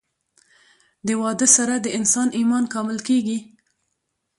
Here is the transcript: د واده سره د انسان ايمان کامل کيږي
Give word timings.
د 1.07 1.09
واده 1.21 1.47
سره 1.55 1.75
د 1.79 1.87
انسان 1.97 2.27
ايمان 2.39 2.63
کامل 2.73 2.97
کيږي 3.07 3.39